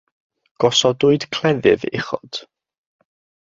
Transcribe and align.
Gosodwyd 0.63 1.27
cleddyf 1.37 1.87
uchod. 2.01 2.33